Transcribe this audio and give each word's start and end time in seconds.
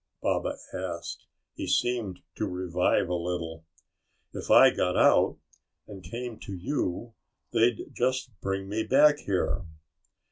Baba 0.19 0.57
asked. 0.73 1.27
He 1.53 1.67
seemed 1.67 2.21
to 2.33 2.47
revive 2.47 3.07
a 3.07 3.13
little. 3.13 3.67
"If 4.33 4.49
I 4.49 4.71
got 4.71 4.97
out 4.97 5.37
and 5.85 6.03
came 6.03 6.39
to 6.39 6.55
you 6.55 7.13
they'd 7.53 7.81
just 7.93 8.31
bring 8.41 8.67
me 8.67 8.81
back 8.81 9.19
here." 9.19 9.63